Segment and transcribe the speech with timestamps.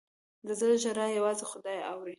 [0.47, 2.09] د زړه ژړا یوازې خدای اوري.